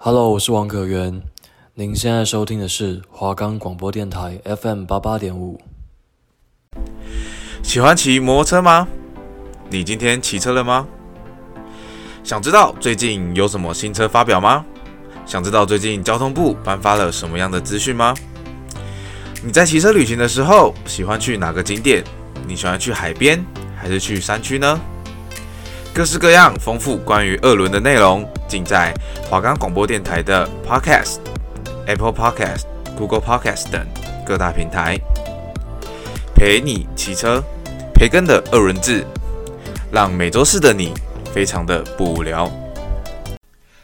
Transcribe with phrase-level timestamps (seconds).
[0.00, 1.20] Hello，我是王可元。
[1.74, 5.60] 您现在收听的是华冈广播电台 FM 八八点五。
[7.64, 8.86] 喜欢骑摩托车吗？
[9.68, 10.86] 你今天骑车了吗？
[12.22, 14.64] 想知道最近有什么新车发表吗？
[15.26, 18.14] 想知道最近交通部颁发了什么样的资讯吗？
[19.42, 22.04] 你在骑车旅行的时候，喜欢去哪个景点？
[22.46, 23.44] 你喜欢去海边
[23.76, 24.80] 还是去山区呢？
[25.98, 28.94] 各式各样丰富关于二轮的内容，尽在
[29.28, 31.16] 华冈广播电台的 Podcast、
[31.88, 32.66] Apple Podcast、
[32.96, 33.84] Google Podcast 等
[34.24, 34.96] 各大平台，
[36.36, 37.42] 陪你骑车，
[37.92, 39.04] 培根的二轮志，
[39.90, 40.94] 让每周四的你
[41.34, 42.48] 非常的不无聊。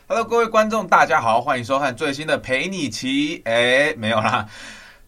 [0.06, 3.42] Hello，各位观众，大家好，欢迎收看最新的陪你骑。
[3.45, 4.46] 哎，没有啦，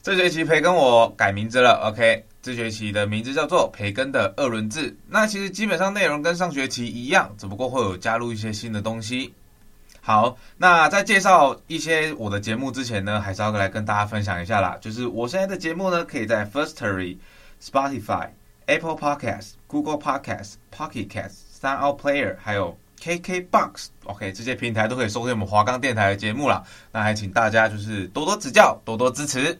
[0.03, 2.25] 这学期培根我改名字了，OK。
[2.47, 4.97] 这学期的名字叫做培根的二轮制。
[5.09, 9.35] 那其实基本上内容跟上学期一样，只不过会有加入一些新的东西。
[10.01, 14.79] 好，那在介绍一些我的节目之前呢，还是要来跟大家分享一下啦。
[14.81, 17.17] 就是我现在的节目呢，可以在 Firstory、
[17.61, 18.29] Spotify、
[18.67, 26.63] Apple Podcasts、Google Podcasts、Pocket Casts、Sound Player，还有 KKBox，OK，这些平台都可以收听我们华冈电台的节目啦。
[26.93, 29.59] 那还请大家就是多多指教，多多支持。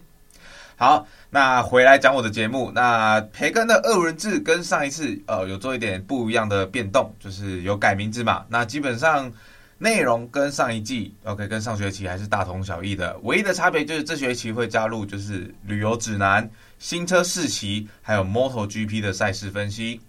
[0.79, 2.71] 好，那回来讲我的节目。
[2.75, 8.45] 那培根的二轮志跟上一次呃有做一点不一样的变动，就是有改名字嘛。
[8.51, 9.33] 那基本上
[9.79, 16.47] 内容跟上一季 OK 跟上学期还是大同小异的，唯一的差别就是这学期会加入就是旅游指南、
[16.79, 20.03] 新车试骑，还有 MotoGP 的赛事分析。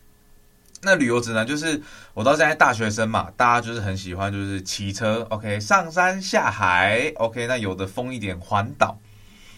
[0.82, 1.82] 那旅游指南就是
[2.14, 9.00] 我到现在大学生嘛，大家就是很喜欢就是骑车 OK 上山下海 OK，那有的疯一点环岛。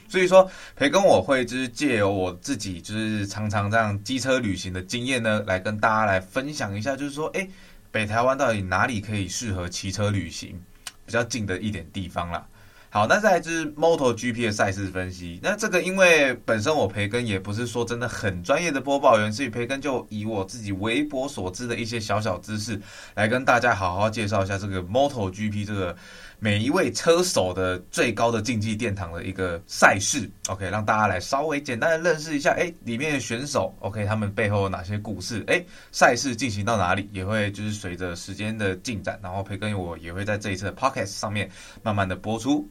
[0.10, 7.48] 所以说，培根我会就是借由我自己就是常常这样机车旅行的经验呢，来跟大家来分享一下，就是说，诶，
[7.92, 10.60] 北台湾到底哪里可以适合骑车旅行，
[11.06, 12.44] 比较近的一点地方啦。
[12.90, 15.40] 好，那再来就是 MotoGP 的赛事分析。
[15.44, 22.82] 那这个因为本身我培根也不是说真的很专业的播报员，所以培根就以我自己微薄所知的一些小小知识，
[23.14, 25.96] 来跟大家好好介绍一下这个 MotoGP 这个。
[26.42, 35.44] 每一位车手的最高的竞技殿堂的一个赛事，OK，让大家来稍微简单的认识一下，哎，里面的选手，OK，他们背后有哪些故事？
[35.48, 35.62] 哎，
[35.92, 41.50] 赛事进行到哪里，也会就是随着时间的进展，然后培根我也会在这一次的 Podcast 上面
[41.84, 42.66] 慢慢的播出。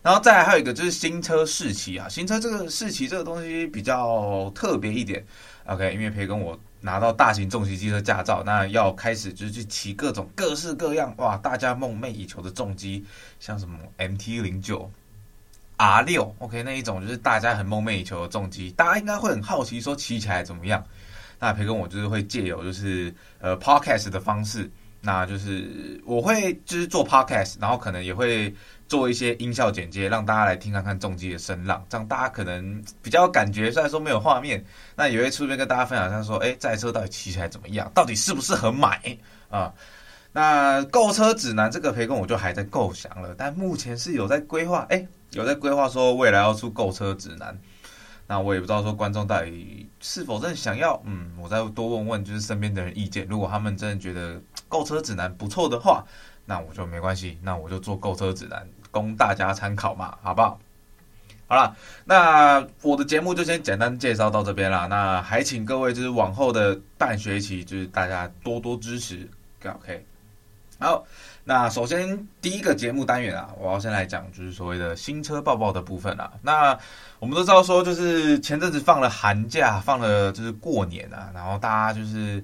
[0.00, 5.22] 然后再来还有一个就是新车试骑啊，新车这个试骑这个东西比较特别一点
[5.66, 6.58] ，OK，因为培根我。
[6.82, 13.02] 拿到大型重型机车驾照，那要开始就是去骑各种各式各样哇，大家梦寐以求的重机，
[13.40, 14.90] 像什么 MT 零九、
[15.76, 20.84] R 六，OK 那一种就是大家很梦寐以求的重机，大家应该会很好奇说骑起来怎么样？
[21.38, 24.70] 那培根我就是会借由就是呃 Podcast 的方式，
[25.00, 28.54] 那就是我会就是做 Podcast，然后可能也会。
[28.92, 33.70] 做一些音效简介，让大家来听看看重机的声浪，这样大家可能比较有感觉。
[33.70, 34.62] 虽然说没有画面，
[34.94, 37.90] 那也会顺便跟大家分享一下，说，哎，这台车到底骑起来怎么样？
[37.94, 39.00] 到底适不适合买
[39.48, 39.72] 啊？
[40.30, 47.58] 那购车指南这个培根我就还在构想了，但目前是有在规划，哎，有在规划说未来要出购车指南。
[48.26, 54.38] 那我也不知道说观众到底是否真的想要，嗯，我再多问问就是身边的人意见，如果他们真的觉得
[54.68, 56.04] 购车指南不错的话，
[56.44, 58.68] 那我就没关系，那我就做购车指南。
[58.92, 60.60] 供大家参考嘛，好不好？
[61.48, 64.86] 好了，那我的节目就先简单介绍到这边了。
[64.88, 69.28] 那还请各位就是往后的半学期，就是大家多多支持
[69.62, 70.06] ，OK。
[70.78, 71.04] 好，
[71.44, 76.32] 那首先第一个节目单元啊，我要先来讲就是所谓的新车报报的部分啊。
[76.40, 76.78] 那
[77.18, 82.42] 我们都知道说，就是前阵子放了寒假，放了就是过年啊，然后大家就是。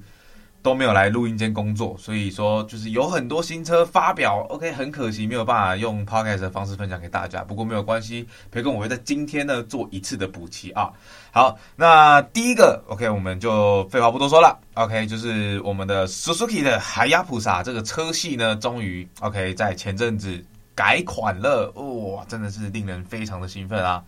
[0.61, 7.45] 都没有来录音间工作，所以说就是有很多新车发表，OK，很可惜没有办法用 Podcast 的方式分享给大家。
[7.45, 10.91] 不过没有关系，培根我会在今天呢做一次的补齐啊。
[11.31, 20.45] 好，那第一个 OK，我们就废话不多说了，OK，就是我们的 Suzuki 的海雅普萨这个车系呢，终于 OK 在前阵子
[20.75, 24.03] 改款了，哇，真的是令人非常的兴奋啊！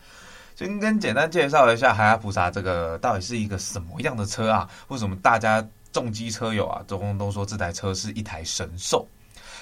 [0.57, 4.69] 先跟简单介绍一下海雅普萨这个到底是一个什么样的车啊？
[4.89, 5.65] 为什么大家？
[5.93, 9.07] 重机车友啊，总共都说这台车是一台神兽。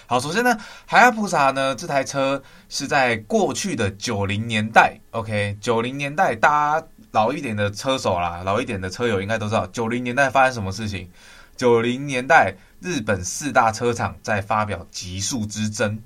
[0.06, 11.10] 好，首先呢，海亚普萨呢，这台车是在过去的九零年代，OK，九零年代，大家老一点的车手啦，老一点的车友应该都知道，九零年代发生什么事情？
[11.56, 15.98] 九零年代，日本四大车厂在发表极速之争，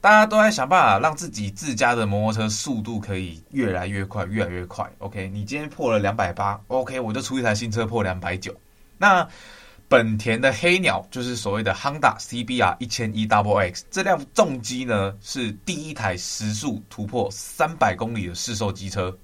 [0.00, 4.90] 大家都在想办法让自己自家的摩托车速度可以越来越快，越来越快。
[4.98, 8.52] OK，你今天破了两百八，OK，我就出一台新车破两百九。
[9.04, 9.28] 那
[9.86, 19.14] 本田的黑鸟就是所谓的 Honda CBR 一千一 Double X 这辆重机呢，是第一台时速突破三百公里的试售机车。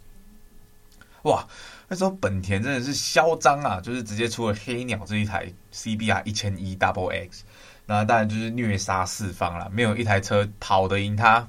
[1.23, 1.49] 哇，
[1.89, 7.45] 那时候本田真的是嚣张啊，就是直接出了黑鸟这一台 CBR 一千一 Double X，
[7.87, 11.49] 那当然就是虐杀四方了，没有一台车跑得赢它。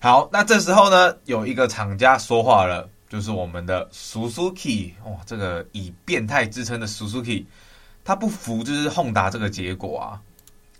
[0.00, 7.44] 好，那这时候呢，有一个厂家说话了，就是我们的 Suzuki，哇，这个以变态之称的 Suzuki。
[8.02, 10.20] 他不服，就是 Honda 这个结果啊。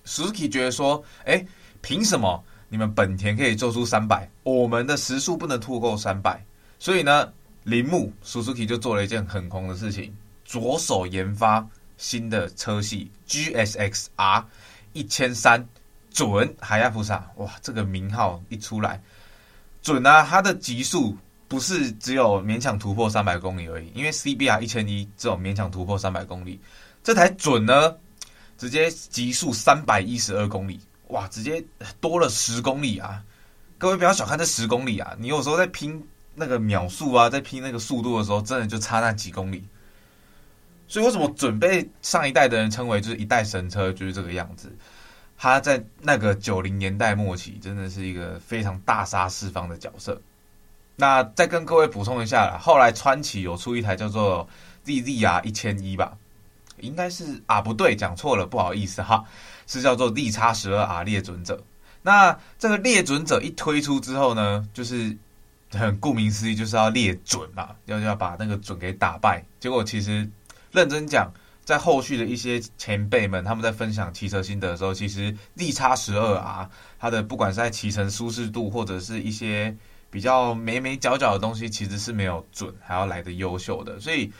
[0.04, 1.46] Suzuki 觉得说，哎，
[1.80, 6.44] 凭什么你们本田可以做出三百，我们的时速不能突破三百？
[6.80, 7.32] 所以呢，
[7.62, 10.12] 铃木 Suzuki 就做了一件很狂的事情，
[10.44, 11.64] 着手研发
[11.98, 14.44] 新的车系 GSX R
[14.92, 15.64] 一千三
[16.10, 17.30] 准海亚普萨。
[17.36, 19.00] 哇，这个名号一出来，
[19.82, 20.26] 准啊！
[20.28, 26.60] 它的极速不是只有勉强突破三百公里而已，因为 CBR 一千一这种勉强突破三百公里。
[27.02, 27.94] 这台准呢，
[28.56, 31.62] 直接极速三百一十二公里，哇，直接
[32.00, 33.22] 多了十公里啊！
[33.76, 36.02] 各位不要小看这十公里啊，你有时候在拼
[36.34, 39.62] 那个秒数啊，在拼那个速度的时候，真的就差那几公里。
[40.88, 44.74] 所以为什么准备上一代的人称为就是一代神车，就是这个样子。
[45.36, 50.18] 他在那个九零年代末期，真的是一个非常大杀四方的角色。
[50.96, 54.48] 那再跟各位补充一下啦，后来川崎有出一台叫做
[54.84, 56.16] ZZR 一千一吧。
[56.80, 59.24] 应该是啊，不对，讲错了，不好意思哈，
[59.66, 61.62] 是叫做 ZX12R 猎准者。
[62.02, 65.16] 那这个猎准者一推出之后呢，就是
[65.70, 69.44] 很顾名思义，就是要猎准嘛，要要把那个准给打败。
[69.60, 70.28] 结果其实
[70.72, 71.32] 认真讲，
[71.64, 76.68] 在后续的一些前辈们他们在分享骑车心得的时候，其实 ZX12R
[76.98, 79.74] 它的不管是在骑乘舒适度，或者是一些
[80.14, 83.98] 比较眉眉角角的东西，其实是没有准还要来的优秀的。
[83.98, 84.32] 所以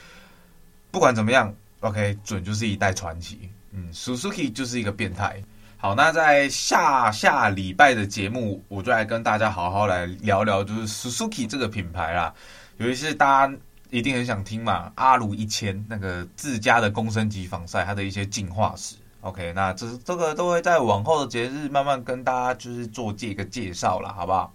[0.93, 1.53] 不管怎么样。
[1.81, 5.39] OK，准就是一代传奇，嗯，Suzuki 就是一个变态。
[5.77, 12.33] 好，那在下下礼拜的节目，我就来跟大家好好来聊聊，就是 Suzuki 这个品牌啦。
[12.79, 13.55] 尤其是大家
[13.91, 18.97] 一定很想听嘛，阿鲁一千那个自家的公升级防晒，它的一些进化史。
[19.21, 24.55] OK，那这这个都会在往后的节日慢慢跟大家就是做这个介绍了，好不好？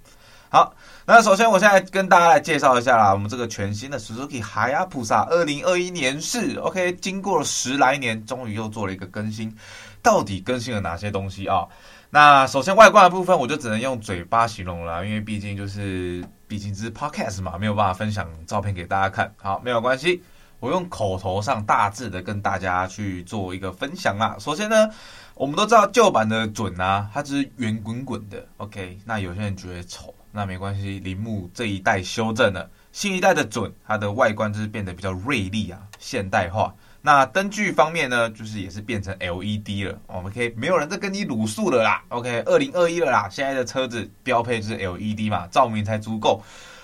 [0.51, 0.74] 好，
[1.06, 9.56] 那首先我现在跟大家来介绍一下啦，我们这个全新的 Suzuki 哈亚普萨二零二一年式，OK，经过了十来年，终于又做了一个更新，
[10.01, 11.68] 到底更新了哪些东西啊？
[12.10, 19.31] 那首先外观的部分，我就只能用嘴巴形容了，因为毕竟就是毕竟只是 Podcast 嘛，没有办法分享照片给大家看。
[19.38, 20.24] 好，没有关系，
[20.60, 24.36] 我用口头上大致的跟大家去做一个分享啦。
[24.40, 24.90] 首先呢，
[25.36, 30.12] 我们都知道旧版的准啊，它只是圆滚滚的，OK，那有些人觉得丑。
[30.31, 36.76] 那没关系，铃木这一代修正了，新一代的准，它的外观就是变得比较锐利啊，现代化。
[37.02, 40.00] 那灯具方面呢，就是也是变成 LED 了。
[40.06, 42.04] 我们可以没有人再跟你鲁素了啦。
[42.10, 46.44] OK，二零二一了啦，现在的车子标配就是 LED 嘛，照明才足够。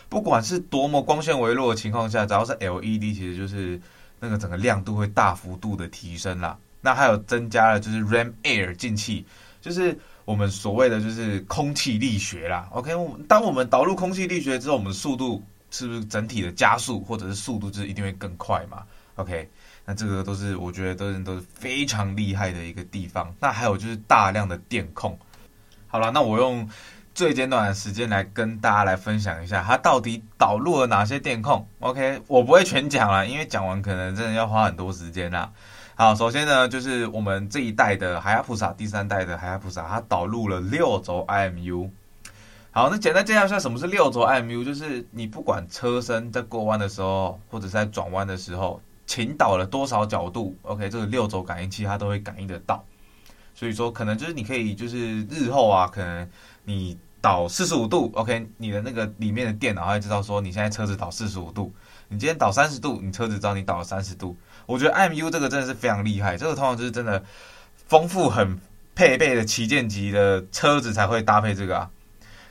[0.10, 3.80] 不管是多么光线微弱的情况下，只要是 LED，其实就是
[4.20, 6.58] 那个整个亮度会大幅度的提升啦。
[6.82, 9.26] 那还有增加了就是 Ram Air 进气，
[9.62, 10.00] 就是。
[10.26, 18.84] 我们所谓的就是空气力学啦，OK，我们当我们导入空气力学之后，我们的速度是不是整体的加速，或者是速度就是一定会更快嘛
[19.18, 19.48] ？OK，
[19.86, 23.34] 那这个都是我觉得都是都是非常厉害的一个地方。
[23.40, 25.18] 那还有就是大量的电控。
[25.88, 26.68] 好了，那我用
[27.14, 35.52] 最简短的时间来跟大家来分享一下，它到底导入了哪些电控？OK，我不会全讲了，因为讲完可能真的要花很多时间啦。
[35.98, 41.90] 好，首先呢，就是我们这一代的海亚普萨，第三代的海亚普萨，它导入了六轴 IMU。
[42.72, 52.84] 好，那简单介绍一下什么是六轴 IMU，就是你不管车身在过弯的时候，或者在转弯的时候，倾倒了多少角度，OK，这个六轴感应器它都会感应得到。
[53.54, 56.30] 所以说，可能就是你可以就是日后啊，可能
[56.66, 61.74] 你倒四十五度，OK，你的那个里面的电脑会知道说你现在车子倒四十五度。
[62.10, 64.36] 你今天倒三十度，你车子知道你倒了三十度。
[64.66, 67.24] 我觉得 M U 这个真的是非常厉害，这个通常就是真的
[67.88, 68.60] 丰富很
[68.94, 71.90] 配备的旗舰级的车子才会搭配这个啊。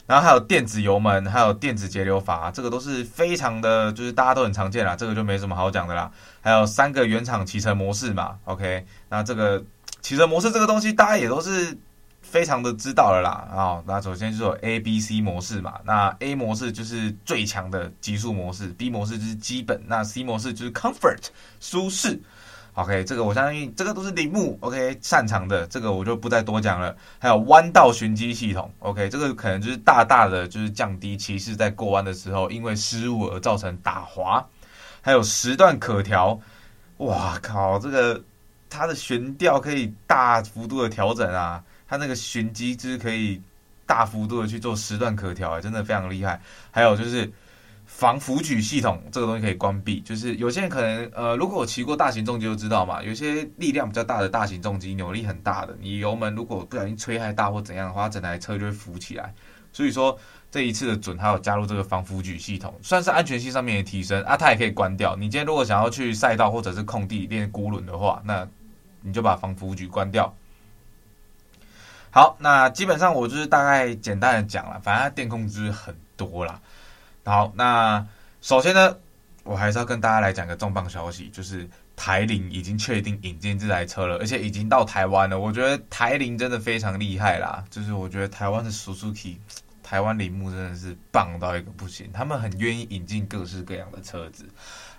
[0.07, 6.11] 然后还有电子油门，还有电子节流阀，这个都是非常的，就是大家都很常见啦，这个就没什么好讲的啦。
[6.41, 9.63] 还有三个原厂骑乘模式嘛，OK，那这个
[10.03, 11.77] 骑乘模式这个东西大家也都是。
[12.25, 21.29] 非常的知道了啦，啊，那首先就是有 A、B、C 模式嘛，那 A 模式就是最强的极速模式，B 模式就是基本，那 C 模式就是 Comfort
[21.61, 22.21] 舒适。
[22.73, 26.97] OK，这个我相信这个都是铃木 OK 擅长的，这个我就不再多讲了。
[27.21, 34.45] 还有弯道循迹系统，OK，这个可能就是大大的就是降低骑士在过弯的时候因为失误而造成打滑。
[35.01, 36.41] 还有时段可调，
[36.97, 38.21] 哇靠，这个。
[38.71, 43.41] 它的悬吊可以大幅度的调整啊，它那个寻机就是可以
[43.87, 46.41] 大幅度的去做时段可调，哎，真的非常厉害。
[46.71, 47.31] 还有就是
[47.87, 50.01] 防腐举系统，这个东西可以关闭。
[50.01, 59.35] 就是有些人可能呃，如果我骑过大型重机就知道嘛，有些力量比较大的大型重机，扭力很大的，你油门如果不小心吹太大或怎样的话，整台车就会浮起来。
[59.71, 60.17] 所以说
[60.51, 64.37] 这一次的准还有加入这个防腐举系统，算是安全性上面的提升啊。
[64.37, 65.15] 它也可以关掉。
[65.17, 68.49] 你今天如果想要去赛道或者是空地练孤轮的话，那
[69.03, 70.35] 你就把防腐举关掉。
[72.15, 76.61] 好，那基本上我就是大概简单的讲了，反正它电控就是很多啦。
[77.25, 78.07] 好，那
[78.41, 78.97] 首先呢，
[79.43, 85.41] 我还是要跟大家来讲个重磅消息，就是台铃已经确定引进这台车了，而且已经到台湾了。
[85.41, 89.39] 我觉得台铃真的非常厉害啦，就是我觉得台湾的 Suzuki。
[89.83, 94.49] 台湾铃木真的是棒到一个不行，他们很愿意引进各式各样的车子。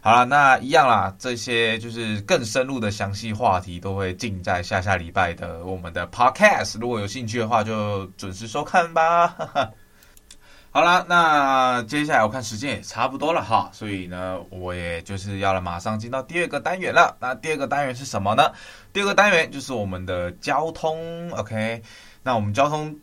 [0.06, 6.80] 好了，那一样啦，这些就是更深入的详细话题都会尽在下下礼拜的我们的 Podcast。
[6.80, 9.36] 如果有兴趣的话，就准时收看吧。
[10.70, 17.18] 好了，那接下来我看时间也差不多了哈，所以呢，我也就是要了马上进到第二个单元了。
[17.20, 18.52] 那第二个单元是什么呢？
[18.94, 21.32] 第二个单元就是我们的交通。
[21.32, 21.82] OK，
[22.22, 22.96] 那我们交通。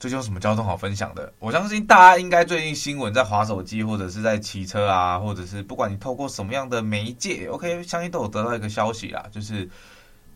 [0.00, 1.30] 最近有什么交通好分享的？
[1.38, 9.68] 我相信大家应该最近新闻在滑手机，或者是在骑车啊，或者是不管你透过什么样的媒介，OK，相信都有得到一个消息啦，就是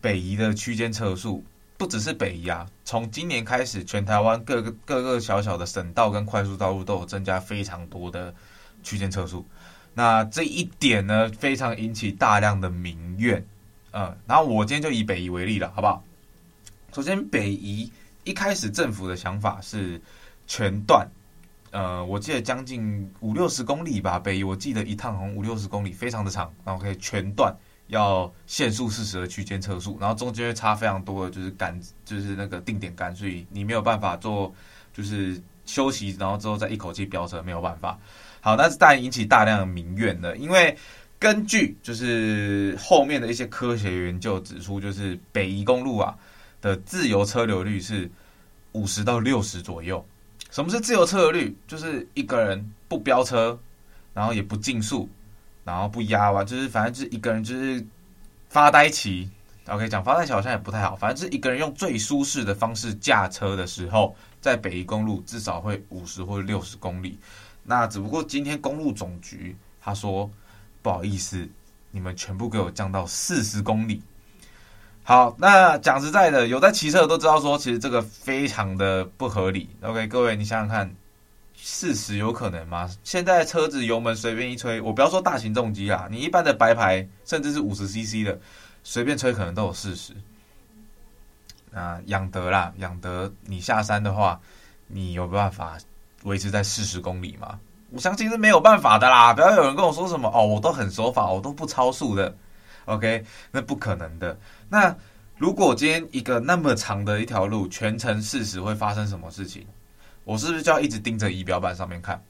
[0.02, 1.42] 北宜的区间测速，
[1.78, 8.34] 不只是北宜啊，从今年开始，全台湾各个各个小小的省道跟快速道路都有增加非常多的
[8.82, 9.46] 区间测速。
[9.94, 13.42] 那这一点呢，非常引起大量的民怨。
[13.92, 16.04] 嗯，然后我今天就以北宜为例了，好不好？
[16.92, 17.90] 首先，北宜。
[18.24, 20.00] 一开始政府的想法是
[20.46, 21.06] 全段，
[21.70, 27.54] 呃，我记得将近五六十公里吧，北移我记得一趟好像五六十公里，非常的长，然后可以全段
[27.88, 34.52] 要限速四十的区间测速，然后中间会差非常多的就是杆，就是那个定点杆，所以你没有办法做
[34.92, 37.98] 就是休息，然后之后再一口气飙车，没有办法。
[38.40, 40.74] 好，那是当然引起大量的民怨的，因为
[41.18, 46.16] 根据就是后面的一些科学研究指出，就是北宜公路啊。
[46.64, 48.10] 的自由车流率是
[48.72, 50.02] 五十到六十左右。
[50.50, 51.54] 什么是自由车流率？
[51.68, 53.58] 就是一个人不飙车，
[54.14, 55.06] 然后也不竞速，
[55.62, 57.84] 然后不压弯，就是反正就是一个人就是
[58.48, 59.28] 发呆骑。
[59.66, 67.18] OK，讲发呆骑好像也不太好，反正就是一个人用最舒适的方式驾车的时候，在北宜公路至少会五十或六十公里。
[67.62, 70.30] 那只不过今天公路总局他说
[70.80, 71.46] 不好意思，
[71.90, 74.02] 你们全部给我降到四十公里。
[75.06, 79.68] 好，那讲实在的，有在骑车的都知道说，其实这个非常的不合理。
[79.82, 80.90] OK，各位，你想想看，
[81.54, 82.88] 四十有可能吗？
[83.04, 88.40] 现在车子油门随便一吹，我不要说大型重机啊，你一般的白牌，甚至是五十 CC 的，
[88.82, 90.14] 随便吹可能都有四十。
[91.70, 94.40] 那养德啦，养德，你下山的话，
[94.86, 95.76] 你有办法
[96.22, 97.60] 维持在四十公里吗？
[97.90, 99.34] 我相信是没有办法的啦。
[99.34, 102.34] 不要有人跟我说什么哦，我都很守法，我都不超速的。
[102.86, 104.38] OK，那不可能的。
[104.68, 104.94] 那
[105.38, 109.66] 如果今天一个那么长的一条路全程四十，会发生什么事情？
[110.24, 112.22] 我是不是就要一直盯着仪表板上面看？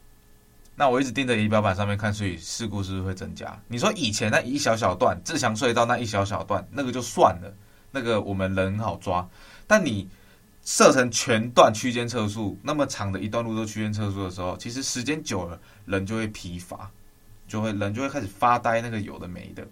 [0.75, 3.57] 那我一直盯着仪表板上面看，所以事故是不是会增加？
[3.69, 7.55] 你说以前那一小小段自强隧道那一小小段，那个就算了，
[7.93, 9.29] 那个我们人好抓。
[9.67, 10.09] 但你
[10.65, 16.91] 设成全段区间测速，那么长的一段路都区间测速的时候，其实时间久了，人就会疲乏，
[17.47, 19.65] 就会人就会开始发呆，那个有的没的。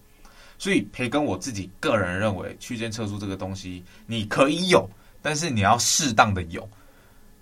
[0.62, 4.88] 所以培根我自己个人认为，区间测速这个东西你可以有，
[5.20, 6.68] 但是你要适当的有。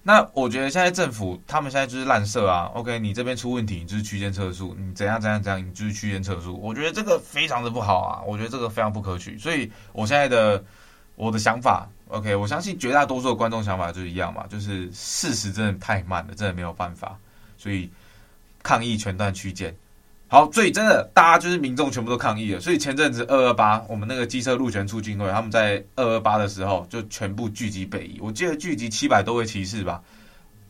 [0.03, 2.71] 那我觉得现在政府他们现在就是烂设啊。
[2.73, 6.59] OK，你这边出问题，你就是区间测速，你怎样怎样怎样，你就是区间测速。
[6.63, 9.37] 我觉得这个非常的不好啊，我觉得这个非常不可取。
[9.37, 10.65] 所以我现在的
[11.15, 17.19] 我的想法，OK，我相信绝大多数的观众想法就是一样嘛，就是事实真的太慢了，真的没有办法，
[17.59, 17.91] 所以
[18.63, 19.77] 抗议全段区间。
[20.33, 22.61] 好，所以真的，大家就是民众全部都抗议了。
[22.61, 28.21] 所以前阵子二二八，我们那个机车路权促进会，他们在二二八的时候就全部聚集北移。
[28.21, 30.01] 我记得聚集七百多位骑士吧，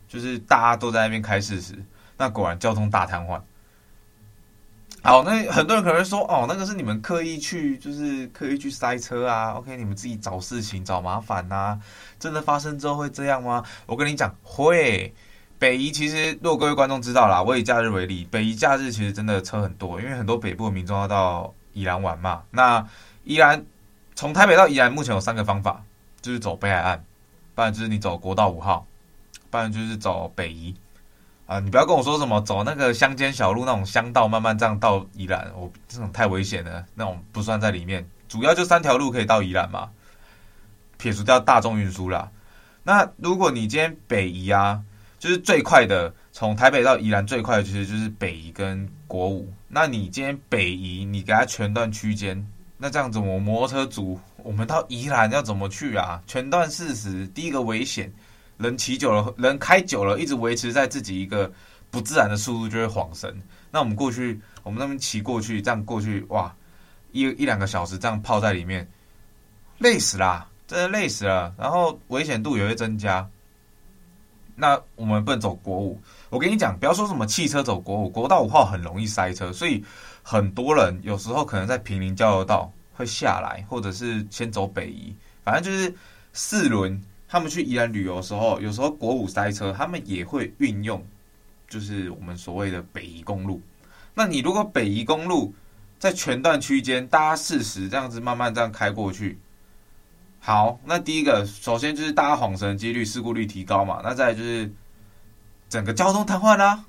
[0.09, 1.75] 就是大家都在那边开事实。
[2.17, 3.39] 那果然交通大瘫痪。
[5.03, 9.53] 好，那很多人可能说，哦，那个是你们刻意去，就是刻意去塞车啊。
[9.53, 11.81] OK，你们自己找事情找麻烦呐、啊。
[12.19, 13.63] 真的发生之后会这样吗？
[13.85, 15.13] 我跟你讲，会。
[15.61, 22.43] 北宜其实，如果各位观众知道啦，我以假日为例，北宜假日其实真的车很多，因为很多北部的民众要到宜兰玩嘛。
[22.51, 22.83] 那
[23.25, 23.63] 宜兰
[24.15, 25.85] 从台北到宜兰，目前有三个方法，
[26.23, 27.05] 就是走北海岸，
[27.55, 28.87] 不然就是你走国道五号，
[29.51, 30.75] 不然就是走北宜。
[31.45, 38.09] 啊，你不要跟我说什么走那个乡间小路那种乡道，慢慢这样到宜兰，我这种太危险了，那种不算在里面。
[38.31, 39.91] 主要就三条路可以到宜兰嘛，
[40.97, 42.31] 撇除掉大众运输啦。
[42.83, 44.81] 那如果你今天北宜啊，
[45.21, 49.53] 就是最快的，从台北到宜兰最快的其实就是北宜跟国五。
[49.69, 52.43] 那你今天北宜，你给它全段区间，
[52.79, 56.23] 那这样子我摩托车族，我们到宜兰要怎么去啊？
[56.27, 58.11] 全段四十，第一个危险，
[58.57, 61.53] 人骑久了，人开久了，一直维持在自己一个
[61.91, 63.43] 不自然的速度就会晃神。
[63.71, 66.51] 那我们过去，我们那边骑过去，这样过去，哇，
[67.13, 68.91] 一一两个小时这样泡在里面，
[69.77, 71.55] 累死啦，真的累死了。
[71.59, 73.29] 然后危险度也会增加。
[74.61, 76.01] 那我们不能走国五。
[76.29, 79.83] 我跟你讲，不要说什么汽车走国五，国道五号很容易塞车，所以
[80.23, 85.93] 很多人有时候可能在平林交流道会下来，或者是先走北宜，反正就是
[86.33, 87.03] 四轮。
[87.33, 91.01] 他们去宜兰旅游的时候，有时候国五塞车，他们也会运用，
[91.69, 93.63] 就是我们所谓的北宜公路。
[94.15, 95.55] 那你如果北宜公路
[95.97, 99.39] 在全段区间，大家四十这样子慢慢这样开过去。
[100.41, 104.01] 好，那第一个，首先就是大家晃神几率、事故率提高嘛。
[104.03, 104.73] 那再就是
[105.69, 106.83] 整个交通瘫痪啦，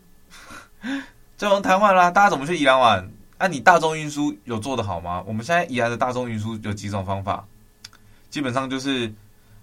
[1.37, 3.11] 交通瘫痪啦，大家怎么去宜兰玩？
[3.37, 5.21] 那、你大众运输有做得好吗？
[5.27, 7.45] 我们现在宜兰的大众运输有几种方法，
[8.29, 9.11] 基本上就是，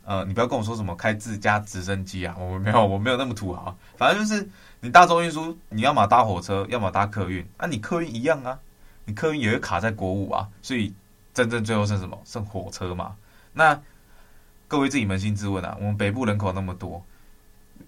[0.04, 3.75] 呃，你不要跟我说什么开自家直升机啊，我没有，我没有那么土豪。
[3.97, 4.47] 反正就是
[4.80, 7.47] 你大众运输，你要么搭火车，要么搭客运。
[7.57, 8.59] 啊，你客运一样啊，
[9.07, 10.92] 你客运也会卡在国五啊，所以
[11.33, 12.21] 真正最后剩什么？
[12.25, 13.14] 剩火车嘛。
[13.52, 13.81] 那
[14.67, 17.02] 各位自己扪心自问啊，我们北部人口那么多，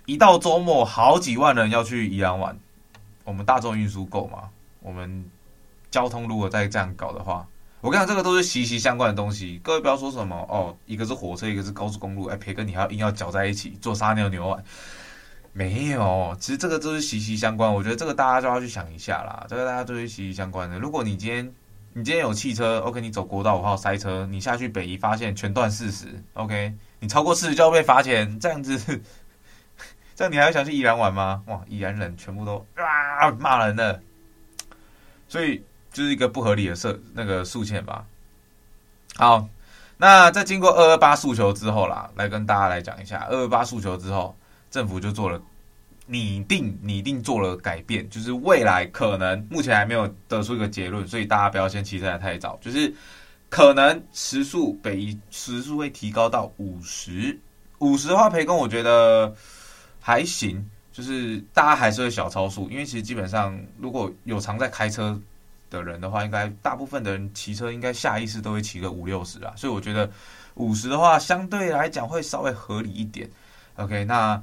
[0.07, 2.59] 一到周末好几万人要去宜兰玩，
[3.25, 4.49] 我们大众运输够吗？
[4.81, 5.25] 我们
[5.91, 7.47] 交通如果再这样搞的话，
[7.81, 9.61] 我跟你讲，这个都是息息相关的东西。
[9.63, 14.65] 各位不要说什么哦，一个是火车，一个是高速公路，哎，培根你还要硬要搅在一起做撒尿牛丸，
[15.53, 17.73] 没有，其实这个都是息息相关。
[17.73, 20.79] 我觉得这个大家就要去想一下啦，这个大家都是息息相关的。
[20.79, 21.53] 如果你今天
[22.01, 28.79] 你今天有汽车，OK，你走国道五号塞车，你下去北宜发现全段四十，OK，你超过四十就要被罚钱，这样子，
[30.17, 31.43] 这样你还要想去宜兰玩吗？
[31.45, 34.01] 哇，宜兰人全部都啊骂人的，
[35.29, 38.07] 所以就是一个不合理的设那个诉欠吧。
[39.17, 39.47] 好，
[39.99, 44.35] 那在经过二二八诉求之后啦，来跟大家来讲一下二二八诉求之后，
[44.71, 45.39] 政府就做了。
[46.13, 52.59] 拟定拟定做了改变，就是未来可能目前还没有得出一个结论，所以大家不要先骑车来太早。
[52.61, 52.93] 就是
[53.49, 57.39] 可能时速北时速会提高到五十，
[57.79, 59.33] 五十的话，培根我觉得
[60.01, 65.17] 还行，就是大家还是会小超速，因为其实基本上如果有常在开车
[65.71, 70.11] 的人的话，应该大部分的人骑车应该下意识都会骑个五六十啊，所以我觉得
[70.55, 73.31] 五十的话相对来讲会稍微合理一点。
[73.77, 74.43] OK，那。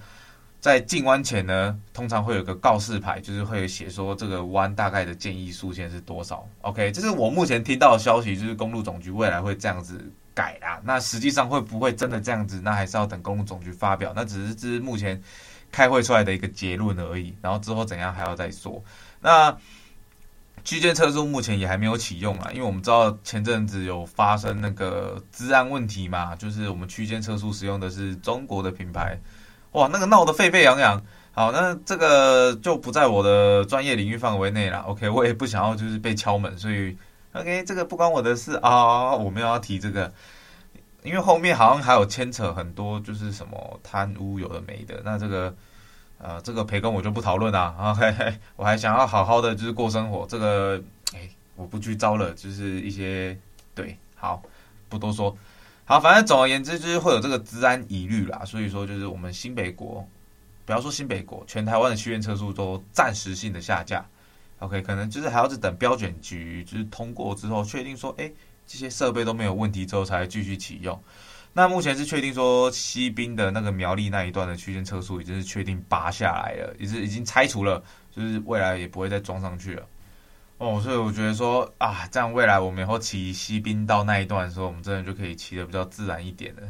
[0.60, 6.46] 在进弯前呢，通常会有个告示牌，就是会写说这个弯大概的建议速限是多少。
[6.62, 10.82] OK，这是我目前听到的消息，就是公路总局未来会这样子改啦。
[10.84, 12.60] 那实际上会不会真的这样子？
[12.64, 14.12] 那还是要等公路总局发表。
[14.16, 15.22] 那只是这是目前
[15.72, 17.34] 开会出来的一个结论而已。
[17.40, 18.84] 然后之后怎样还要再说。
[19.22, 19.56] 那
[20.64, 29.18] 区间测速目前也还没有启用啊，因为我们知道前阵子有发生那个治安问题嘛，就是我们区间测速使用的是中国的品牌。
[29.78, 31.00] 哇，那个闹得沸沸扬扬。
[31.34, 34.80] 好，那这个就不在我的专业领域范围内了。
[34.88, 36.98] OK，我也不想要就是被敲门，所以
[37.34, 39.16] OK，这个不关我的事啊。
[39.16, 40.12] 我没有要提这个，
[41.04, 45.00] 因为后面好像还有牵扯很多，就是什么贪污有的没的。
[45.06, 45.54] 那这个
[46.18, 47.76] 呃，这个培根我就不讨论了。
[47.78, 50.26] OK， 我还想要好好的就是过生活。
[50.28, 50.82] 这个
[51.14, 53.38] 哎，我不去招了，就是一些
[53.76, 54.42] 对，好，
[54.90, 55.38] 不多说。
[55.90, 60.06] 好，反正总而言之就是会有这个资安疑虑啦，所以说就是我们新北国，
[60.66, 64.06] 不要说新北国，全台湾的区间车速都暂时性的下架。
[64.60, 68.30] OK，可能就是还要是等标准局就是通过之后，确定说，哎，
[68.66, 71.02] 这些设备都没有问题之后，才继续启用。
[71.54, 77.82] 那目前是确定说，西滨的那个苗栗那一段的区间车速已经是确定拔下来了，也是已经拆除了，
[78.14, 79.88] 就是未来也不会再装上去了。
[80.60, 86.62] 哦，所以我觉得说啊，这样未来我们以后骑西滨到那一段的时候，我们真的就可以骑得比较自然一点了。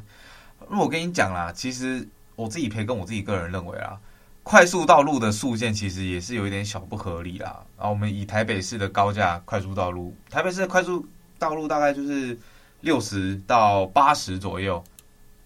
[0.70, 3.98] 那我跟你讲啦，其实我自己培跟我自己个人认为啦，
[4.44, 7.64] 快速道路的速限其实也是有一点小不合理啦。
[7.78, 11.08] 啊，我们以台北市的高架快速道路，台北市的快速
[11.40, 12.38] 道路大概就是
[12.82, 14.84] 六十到八十左右。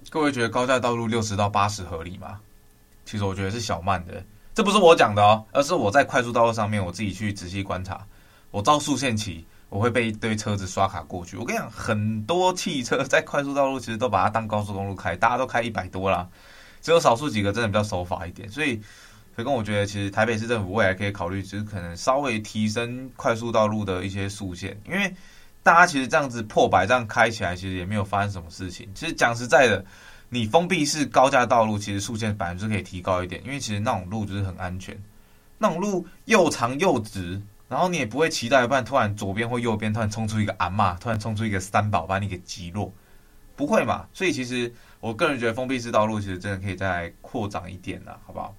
[0.10, 2.40] 各位觉得高架道路六十到八十合理吗？
[3.06, 4.24] 其实我觉得是小慢的，
[4.56, 8.04] 这不是我讲的哦，而是我在快速道路上面我自己去仔细观察。
[8.52, 11.38] 我照速限骑，我会被一堆车子刷卡过去。
[11.38, 16.28] 我跟你讲，很多汽车在快速道路其实都把它当高速公路开，大家都开一百多啦，
[16.82, 18.50] 只有少数几个真的比较守法一点。
[18.50, 18.76] 所以，
[19.34, 25.14] 所以跟我觉得，其实台北市政府未来可以考虑，就是可能稍微提升快速道路的一些速限，因为
[25.64, 28.90] 大家其实这样子破百这样开起来，其实也没有发生什么事情。
[28.94, 29.86] 其实讲实在的，
[30.28, 35.02] 你封闭式高架道路，其实速限本来就可以提高一点，因为其实那种路就是很安全，
[35.58, 42.94] 那种路又长又直，然后你也不会期待，不然突然左边或右边突然冲出一个阿嬷，突然冲出一个三宝把你给击落，
[43.56, 44.08] 不会嘛？
[44.14, 48.54] 所以其实我个人觉得封闭式道路其实真的可以再扩展一点了，好不好？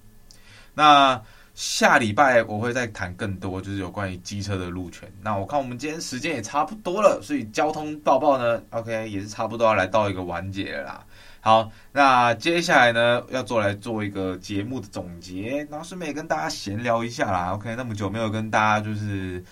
[0.73, 1.21] 那。
[1.55, 5.07] 下礼拜我会再谈更多，就是有关于机车的路权。
[5.21, 11.05] 那我看我们今天时间也差不多了，所以交通报报呢，OK 也是差不多要来到一个完结了啦。
[11.41, 17.53] 好，那接下来呢要做来做一个节目的总结，然后顺便跟大家闲聊一下啦。
[17.53, 19.43] OK，那么久没有跟大家就是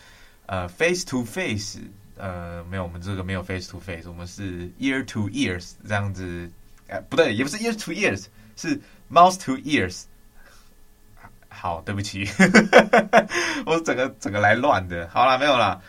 [0.48, 1.78] 呃 face to face，
[2.18, 6.50] 呃没有，我们这个没有 face to face，我们是 year to years 这样子，
[6.88, 8.80] 哎不对，也不是 year to years，是
[9.12, 10.06] mouth to ears。
[11.54, 12.26] 好，对不起，
[13.68, 15.08] 我整个整个来乱的。
[15.10, 15.80] 好啦，没有啦。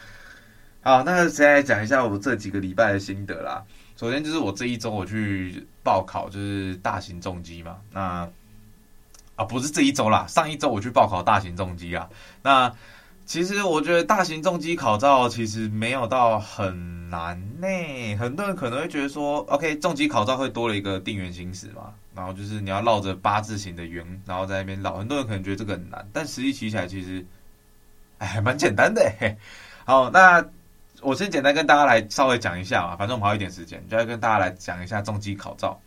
[0.82, 3.62] 好，那现在讲一下我这几个礼拜的心得啦。
[3.96, 7.78] 首先就是我这一周我去报考，就是大型重机嘛。
[7.92, 8.28] 那
[9.36, 12.08] 啊，不是这一周啦，上一周我去报考大型重机啊。
[12.42, 12.70] 那
[13.32, 17.66] 其实我觉得大型重机考照其实没有到很难呢。
[18.18, 21.94] 很多人可能会觉得说，OK，重机考照会多了一个定圆行驶嘛。
[22.14, 24.98] 然后就是你要绕着八字形的圆，然后在那边绕。
[24.98, 27.24] 很多人可能觉得这个很难，但实际骑起来其实，
[28.18, 29.10] 哎，蛮简单的。
[29.86, 30.44] 好，那
[31.00, 35.80] 我先简单跟大家来稍微讲一下嘛，反正我们还有一点时间，就要跟大家来讲一下重机考照。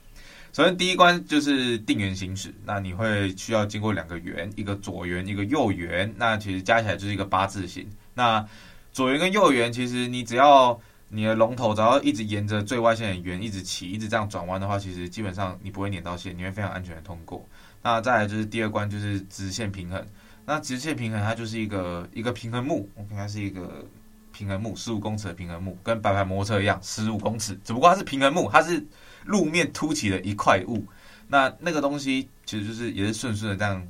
[0.55, 7.85] 首先第一关就是定圆行驶，那你会需要经过两个圆，一个左圆，一个右圆，那其实加起来就是一个八字形。
[8.13, 8.47] 那
[8.93, 17.45] 左圆跟右圆，其实你只要你的龙头只要一直沿着最外线的圆一直骑，一直这样转弯的话，其实基本上你不会碾到线，你会非常安全的通过。
[17.81, 20.07] 那再来就是第二关，就是直线平衡。
[20.45, 23.85] 那直线平衡它就是一个一个平衡木，OK，它是一个
[24.31, 28.81] 平衡木，十五公尺的平衡木，跟白牌摩托车一样，十五公尺，只不过它是平衡木，它是
[29.25, 30.85] 路面凸起的一块物。
[31.27, 33.85] 那那个东西其实就是也是顺顺的这样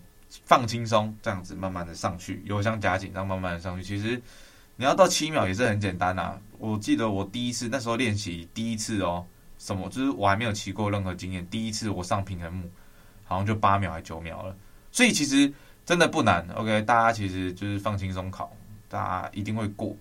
[0.46, 4.22] 放轻松，这样子慢慢的上去，油箱夹紧，这样慢慢的上去，其实。
[4.78, 6.42] 你要到七秒也是很简单呐、啊。
[6.60, 9.26] 我记得我第一次那时候练习第一次哦，
[9.58, 12.70] 什么就是我还没有骑过任何经验，第一次我上平衡木，
[13.24, 14.54] 好像就八秒还九秒了。
[14.92, 15.54] 所以其实
[15.86, 16.46] 真的不难。
[16.56, 18.52] OK，大家其实就是放轻松考，
[18.90, 19.96] 大家一定会过。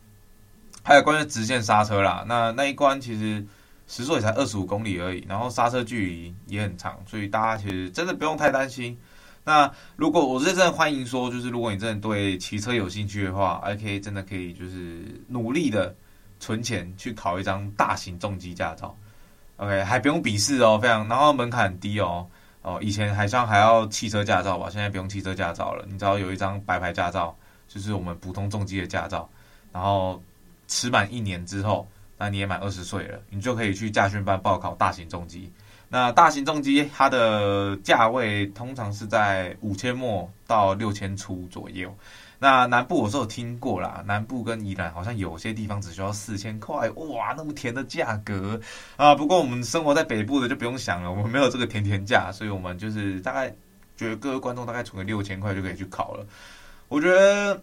[0.82, 3.46] 还有关于直线刹车啦，那那一关其实
[3.86, 8.98] 时速也才二十五公里而已，然后刹车距离也很长，所以大家其实真的不用太担心。
[9.44, 15.94] 那如果我是真的欢迎说，就是如果你真的对骑车有兴趣的话，OK，真的可以就是努力的
[16.40, 18.96] 存钱去考一张大型重机驾照
[19.58, 22.26] ，OK，还不用笔试哦，非常，然后门槛很低哦，
[22.62, 27.36] 哦，以前好像还要汽车驾照吧，现在不用汽车驾照了，你只要有一张白牌驾照，
[27.68, 29.28] 就是我们普通重机的驾照，
[29.72, 30.22] 然后
[30.68, 31.86] 持满一年之后，
[32.24, 35.52] 那你也满二十岁了，你就可以去驾训班报考大型重机。
[35.90, 41.94] 那大型重机它的价位通常是在五千末到六千出左右。
[42.38, 48.58] 那南部我是有听过啦，南部跟宜兰好像有些地方只需要四千块，哇，那么甜的价格
[48.96, 49.14] 啊！
[49.14, 53.54] 不过我们生活在北部的就不用想了，我们没有这个甜甜价，所以我们就是大概
[53.98, 56.26] 觉得各位观众大概存个六千块就可以去考了。
[56.88, 57.62] 我觉得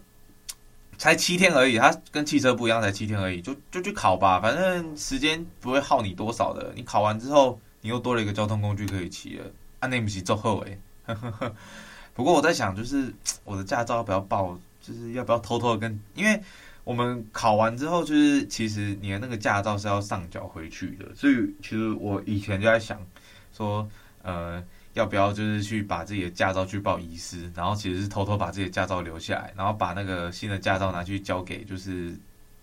[1.02, 6.72] 才七天而已，它跟汽车不一样，才七天而已，就就去考吧，反正时间不会耗你多少的。
[6.76, 7.58] 你考完之后。
[7.84, 9.44] 你又多了一个交通工具可以骑了，
[9.80, 10.78] 啊，那不是做后诶。
[12.14, 13.12] 不过我在想，就是
[13.42, 16.40] 我的驾照要不要报，就是要不要偷偷的跟，因为
[16.84, 23.04] 我们考完之后，就是其实你的那个驾照是要上缴回去的，所以其实我以前就在想，
[23.52, 23.88] 说，
[24.22, 24.62] 呃，
[24.94, 32.14] 要不要就是去把自己的驾照去报遗失，然后其实是偷偷把自己的驾照留下来，然后把那个新的驾照拿去交给就是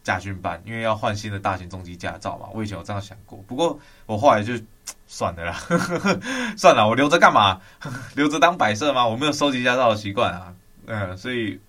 [0.04, 2.48] 驾训班，因为要换新的大型重机驾照嘛。
[2.54, 4.54] 我以前有这样想过，不过我后来就。
[5.12, 5.60] 算了啦，
[6.56, 7.60] 算了，我留着干嘛？
[8.16, 9.08] 留着当摆设吗？
[9.08, 10.54] 我没有收集驾照的习惯啊。
[10.86, 11.60] 嗯，所以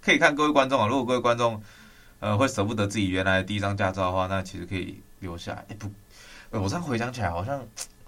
[0.00, 1.60] 可以看各位观众啊，如果各位观众
[2.20, 5.58] 呃会舍不得自己原来的第一张驾照的话，那其实可以留下来。
[5.58, 5.90] 哎、欸、不，
[6.62, 7.60] 我这样回想起来，好像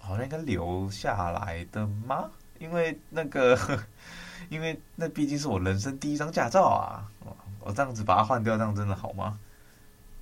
[0.09, 2.25] 好像应该留下来的吗？
[2.59, 3.59] 因为那个，
[4.49, 7.05] 因为那毕竟是我人生第一张驾照啊。
[7.61, 9.39] 我这样子把它换掉，这样真的好吗？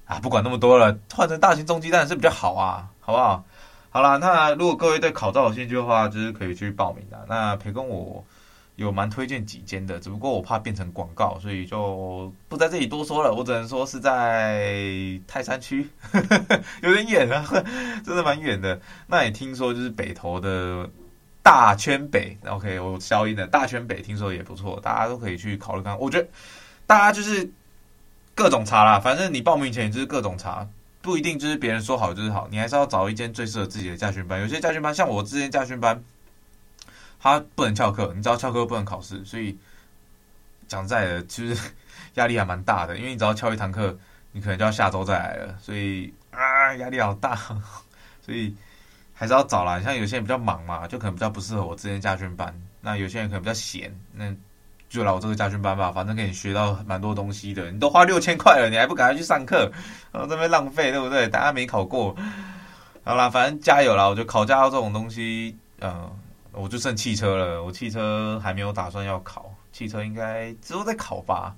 [0.07, 3.44] 啊，不管那么多了，换成大型重机当然是比较好啊，好不好？
[3.90, 7.25] 好啦，那如果各位对考照有兴趣的话，就是可以去报名的。
[7.29, 8.25] 那培根我
[8.76, 13.32] 有蛮推荐几间的，只不过我怕变成广告，所以就不在这里多说了。
[13.34, 15.88] 我只能说是在泰山区，
[16.82, 17.44] 有点远啊，
[18.04, 18.80] 真的蛮远的。
[19.06, 20.88] 那也听说就是北投的
[21.42, 25.98] 大圈北，OK，我消音的大圈北，听说也不错，大家都可以去考虑看。
[25.98, 26.28] 我觉得
[26.86, 27.50] 大家就是
[28.34, 30.68] 各种查啦，反正你报名前就是各种查。
[31.02, 34.40] 不一定就是别人说好就是好，你还是要找一间最适合自己的驾训班。
[34.40, 36.02] 有些驾训班像我之前驾训班，
[37.20, 39.57] 他不能翘课，你知道翘课不能考试，所以
[40.68, 41.70] 讲在的，其实
[42.14, 43.96] 压力还蛮大的，因为你只要翘一堂课，
[44.33, 47.37] 你可能就要下周再来了，所以啊压力好大，
[48.24, 48.55] 所以
[49.14, 49.81] 还是要找啦。
[49.81, 52.55] 像有些人比较忙嘛，就可能比较不适合我之前家训班。
[52.81, 54.35] 那有些人可能比较闲，那。
[54.88, 57.72] 就来我这个家训班吧，反正可以学到蛮多东西的。
[57.72, 59.68] 你都花六千块了，你还不赶快去上课，
[60.12, 61.29] 然后这边浪费，对不对？
[61.29, 62.14] 大家没考过，
[63.02, 64.07] 好啦，反正加油啦！
[64.07, 66.09] 我觉得考驾照这种东西，嗯、
[66.56, 67.62] 我就剩汽车了。
[67.62, 71.54] 我汽车还没有打算要考，汽车应该之后再考吧。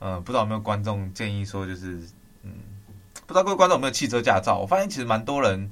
[0.00, 2.00] 嗯、不知道有没有观众建议说，就是
[2.42, 2.52] 嗯，
[3.26, 4.58] 不知道各位观众有没有汽车驾照？
[4.58, 5.70] 我发现其实蛮多人。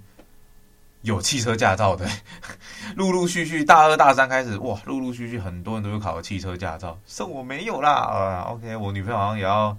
[1.03, 2.05] 有汽车驾照的，
[2.97, 7.93] 陆陆续续大二大三开始，哇，陆陆续续很多人都有考汽车驾照，剩我没有啦。
[7.93, 9.77] 啊，OK，我女朋友好像也要，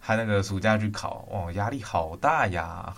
[0.00, 2.94] 还那个暑假去考，哇，压力好大呀。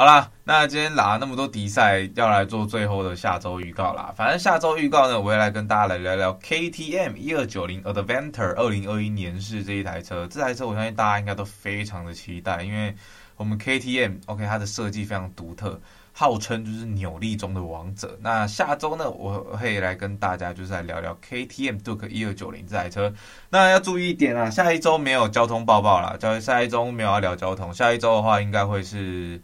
[0.00, 4.14] 好啦，那今天拿那么多比赛，要来做最后的下周预告啦。
[4.16, 10.26] 反正下周预告呢，我会来跟大家来聊聊 KTM 一二九零 Adventure 二零二一年式这一台车。
[10.26, 12.94] 这台车我相信大家应该都非常的期待，因为。
[13.36, 15.78] 我们 KTM OK，它的设计非常独特，
[16.12, 18.18] 号称就是扭力中的王者。
[18.20, 23.12] 那下周呢，我会来跟大家就是来聊聊 KTM Duke 一二九零这台车。
[23.50, 29.38] 那要注意一点啊，下一周没有交通报报了，交下一周没有要聊交通，下一周的话应该会是。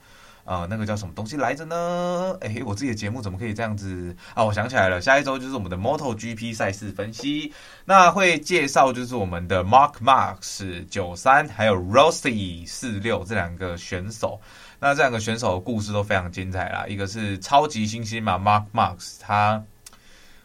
[0.47, 2.39] 啊、那个叫什么东西来着呢？
[2.41, 4.45] 哎，我自己的节目怎么可以这样子啊？
[4.45, 7.53] 我想起来了，下一周就是我们的 MotoGP 赛事分析，
[7.85, 14.41] 那会介绍就是我们的 Mark Max 九三还有 Rossi 四六这两个选手。
[14.79, 16.87] 那这两个选手的故事都非常精彩啦。
[16.87, 19.65] 一个是超级新星嘛，Mark Max，他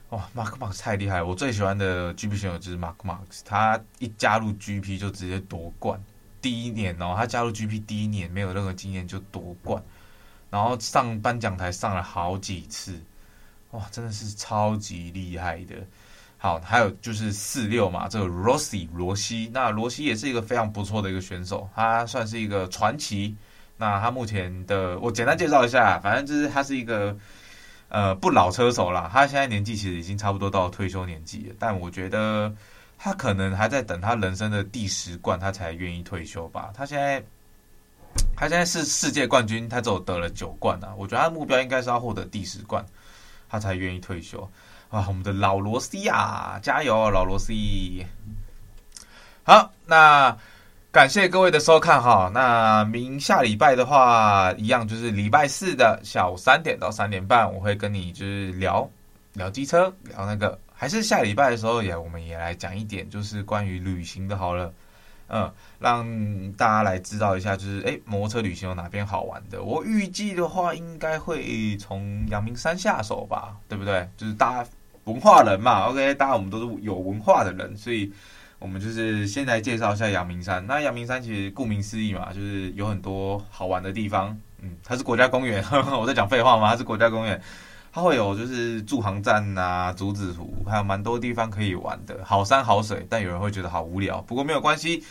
[0.10, 1.26] 哇，Mark Max 太厉害了。
[1.26, 6.02] 我最喜欢的 GP 选手就是 Mark Max，他一加入 GP 就直接夺冠。
[6.41, 9.84] 第一年哦，他加入 GP 第一年没有任何经验就夺冠，
[10.49, 12.99] 然后上颁奖台上了好几次，
[13.71, 15.75] 哇，真的是超级厉害的。
[16.38, 23.36] 好，还有就是四六嘛，这个 Rossi 罗西，那罗西也是一个非常不错的一个选手，他算是一个传奇。
[23.77, 27.15] 那他目前的我简单介绍一下，反正就是他是一个
[27.89, 32.51] 呃不老车手啦，他现在年纪其实已经差不多到退休年纪了，但我觉得。
[33.04, 36.70] 他可能还在等他人生的第十冠，他才愿意退休吧。
[36.72, 37.20] 他现在，
[38.36, 40.94] 他现在是世界冠军，他只有得了九冠啊。
[40.96, 42.86] 我觉得他的目标应该是要获得第十冠，
[43.50, 44.48] 他才愿意退休。
[44.92, 48.06] 啊，我们的老罗西啊，加油，老罗西！
[49.44, 50.38] 好，那
[50.92, 52.30] 感谢各位的收看哈。
[52.32, 58.88] 那明下礼拜的话，一样就是礼拜四的下午三点到三点半，我会跟你就是聊
[59.34, 60.56] 聊机车，聊那个。
[60.82, 64.74] 还是下礼拜的时候也，我们也来讲一点，就是关于旅行的，好了，
[65.28, 66.04] 嗯，让
[66.54, 69.62] 大家来知道一下，就是诶，摩托车旅行有哪边好玩的？
[69.62, 74.10] 我预计的话，应该会从阳明山下手吧，对不对？
[74.17, 74.70] 就是大家
[75.04, 78.12] 文化人嘛，OK，大家我们都是有文化的人，所以
[78.58, 80.65] 我们就是先来介绍一下阳明山。
[80.65, 85.63] 那阳明山其实顾名思义嘛，就是有很多好玩的地方，嗯，它是国家公园，
[85.96, 86.72] 我在讲废话吗？
[86.72, 87.39] 它是国家公园。
[87.93, 93.06] 它会有就是驻航站啊、竹子湖，还有蛮多地方可以玩的，好山好水。
[93.10, 95.04] 但有人会觉得好无聊，不过没有关系。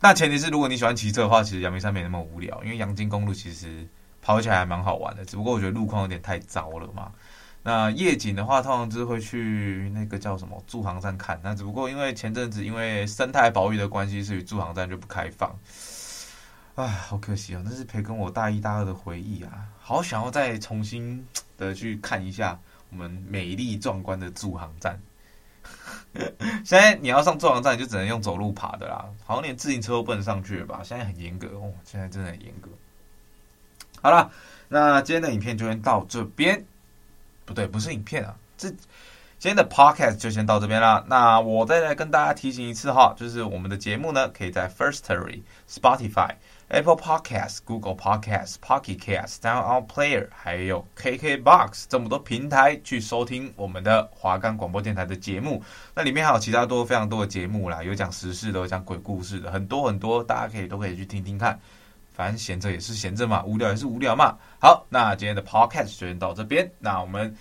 [0.00, 3.86] 那前提是如果你喜欢骑车的话，其实阳明山没那么无聊，因为阳金公路其实
[4.22, 5.22] 跑起来还蛮好玩的。
[5.26, 7.12] 只不过我觉得路况有点太糟了嘛。
[7.62, 11.38] 那夜景的话，通常就是会去那个叫什么驻航站看。
[11.44, 15.54] 那只不过因为前阵子因为生态保育的关系，所以驻航站就不开放。
[16.76, 21.26] 唉，好可惜哦，那是培根我大一大二的回忆啊，好想要再重新。
[21.68, 22.58] 的去看一下
[22.90, 24.98] 我们美丽壮观的助航站。
[26.64, 30.80] 现在你要上助航站，就只能用走路爬的啦，好像连自行车都不能上去了吧？
[30.82, 32.68] 现在很严格哦，现在真的很严格。
[34.02, 34.32] 好了，
[34.68, 36.64] 那今天的影片就先到这边。
[37.44, 41.04] 不对，不是影片啊，这今天的 podcast 就先到这边啦。
[41.08, 46.34] 那我再来跟大家提醒一次哈，就是我们的节目呢，可以在 Firstory、Spotify。
[46.70, 55.60] Apple Podcast、Google Podcast、Pocket Cast、Sound On Player，还有 KKBox 这么多平台去收听我们的华冈广播电台的节目。
[55.96, 61.58] 那里面还有其他多非常多的节目啦，有讲时事的，有讲鬼故事的，很多很多，大家可以都可以去听听看。
[62.12, 64.38] 反正闲着也是闲着嘛，无聊也是无聊嘛。
[64.60, 66.70] 好，那今天的 Podcast 就先到这边。
[66.78, 67.34] 那我们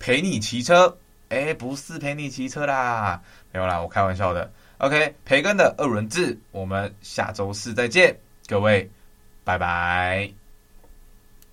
[0.00, 4.50] 陪你骑车，哎，不是陪你骑车啦，没有啦，我开玩笑的。
[4.78, 8.23] OK，培根的二轮制，我们下周四再见。
[8.46, 8.90] 各位，
[9.44, 10.43] 拜拜。